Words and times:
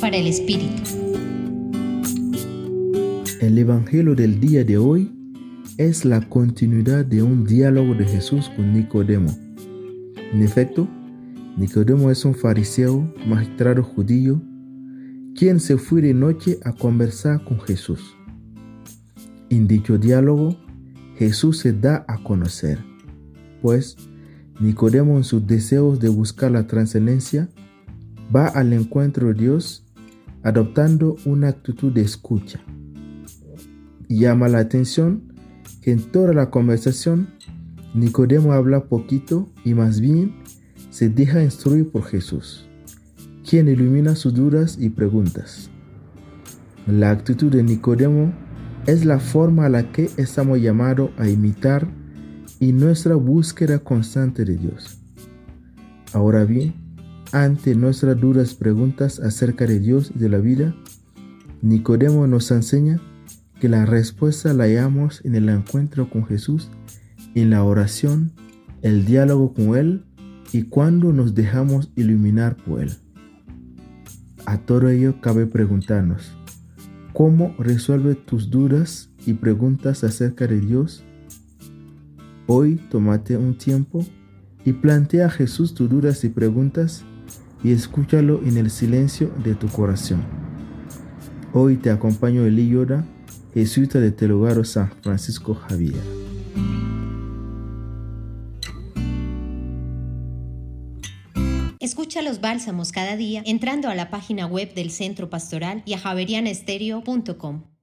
Para 0.00 0.16
el 0.16 0.26
Espíritu. 0.26 0.82
El 3.40 3.56
Evangelio 3.56 4.16
del 4.16 4.40
día 4.40 4.64
de 4.64 4.78
hoy 4.78 5.12
es 5.78 6.04
la 6.04 6.28
continuidad 6.28 7.04
de 7.04 7.22
un 7.22 7.44
diálogo 7.44 7.94
de 7.94 8.04
Jesús 8.04 8.50
con 8.56 8.72
Nicodemo. 8.72 9.30
En 10.32 10.42
efecto, 10.42 10.88
Nicodemo 11.56 12.10
es 12.10 12.24
un 12.24 12.34
fariseo, 12.34 13.14
magistrado 13.28 13.84
judío, 13.84 14.42
quien 15.36 15.60
se 15.60 15.76
fue 15.76 16.02
de 16.02 16.14
noche 16.14 16.58
a 16.64 16.72
conversar 16.72 17.44
con 17.44 17.60
Jesús. 17.60 18.16
En 19.50 19.68
dicho 19.68 19.98
diálogo, 19.98 20.56
Jesús 21.16 21.58
se 21.58 21.72
da 21.72 22.04
a 22.08 22.20
conocer, 22.24 22.80
pues 23.62 23.96
Nicodemo 24.58 25.16
en 25.16 25.22
sus 25.22 25.46
deseos 25.46 26.00
de 26.00 26.08
buscar 26.08 26.50
la 26.50 26.66
trascendencia 26.66 27.48
va 28.34 28.46
al 28.46 28.72
encuentro 28.72 29.28
de 29.28 29.34
Dios 29.34 29.84
adoptando 30.42 31.16
una 31.24 31.48
actitud 31.48 31.92
de 31.92 32.02
escucha. 32.02 32.60
Llama 34.08 34.48
la 34.48 34.58
atención 34.58 35.32
que 35.80 35.92
en 35.92 36.00
toda 36.00 36.32
la 36.32 36.50
conversación 36.50 37.28
Nicodemo 37.94 38.52
habla 38.52 38.84
poquito 38.84 39.48
y 39.64 39.74
más 39.74 40.00
bien 40.00 40.34
se 40.90 41.08
deja 41.08 41.42
instruir 41.42 41.90
por 41.90 42.04
Jesús, 42.04 42.68
quien 43.48 43.68
ilumina 43.68 44.14
sus 44.14 44.34
dudas 44.34 44.76
y 44.78 44.90
preguntas. 44.90 45.70
La 46.86 47.10
actitud 47.10 47.50
de 47.50 47.62
Nicodemo 47.62 48.32
es 48.86 49.04
la 49.04 49.18
forma 49.18 49.66
a 49.66 49.70
la 49.70 49.90
que 49.92 50.10
estamos 50.18 50.60
llamados 50.60 51.10
a 51.16 51.28
imitar 51.28 51.88
y 52.60 52.72
nuestra 52.72 53.14
búsqueda 53.14 53.78
constante 53.78 54.44
de 54.44 54.56
Dios. 54.56 54.98
Ahora 56.12 56.44
bien, 56.44 56.83
ante 57.34 57.74
nuestras 57.74 58.20
duras 58.20 58.54
preguntas 58.54 59.18
acerca 59.18 59.66
de 59.66 59.80
Dios 59.80 60.12
y 60.14 60.20
de 60.20 60.28
la 60.28 60.38
vida, 60.38 60.72
Nicodemo 61.62 62.28
nos 62.28 62.52
enseña 62.52 63.00
que 63.58 63.68
la 63.68 63.84
respuesta 63.84 64.54
la 64.54 64.64
hallamos 64.64 65.20
en 65.24 65.34
el 65.34 65.48
encuentro 65.48 66.08
con 66.08 66.24
Jesús, 66.26 66.70
en 67.34 67.50
la 67.50 67.64
oración, 67.64 68.30
el 68.82 69.04
diálogo 69.04 69.52
con 69.52 69.76
Él 69.76 70.04
y 70.52 70.62
cuando 70.62 71.12
nos 71.12 71.34
dejamos 71.34 71.90
iluminar 71.96 72.56
por 72.56 72.82
Él. 72.82 72.92
A 74.46 74.58
todo 74.58 74.88
ello 74.88 75.20
cabe 75.20 75.46
preguntarnos, 75.46 76.36
¿cómo 77.12 77.52
resuelve 77.58 78.14
tus 78.14 78.48
dudas 78.48 79.10
y 79.26 79.32
preguntas 79.32 80.04
acerca 80.04 80.46
de 80.46 80.60
Dios? 80.60 81.02
Hoy 82.46 82.76
tómate 82.90 83.36
un 83.36 83.58
tiempo 83.58 84.06
y 84.64 84.74
plantea 84.74 85.26
a 85.26 85.30
Jesús 85.30 85.74
tus 85.74 85.90
dudas 85.90 86.22
y 86.22 86.28
preguntas 86.28 87.04
y 87.64 87.72
escúchalo 87.72 88.42
en 88.44 88.58
el 88.58 88.70
silencio 88.70 89.32
de 89.42 89.54
tu 89.54 89.68
corazón. 89.68 90.22
Hoy 91.54 91.76
te 91.76 91.90
acompaño 91.90 92.44
Eli 92.44 92.68
Yoda, 92.68 93.04
jesuita 93.54 93.98
de 93.98 94.12
Telugaro 94.12 94.64
San 94.64 94.92
Francisco 95.02 95.54
Javier. 95.54 96.02
Escucha 101.80 102.22
los 102.22 102.40
bálsamos 102.40 102.92
cada 102.92 103.16
día 103.16 103.42
entrando 103.46 103.88
a 103.88 103.94
la 103.94 104.10
página 104.10 104.46
web 104.46 104.74
del 104.74 104.90
Centro 104.90 105.30
Pastoral 105.30 105.82
y 105.86 105.94
a 105.94 105.98
javerianestereo.com. 105.98 107.73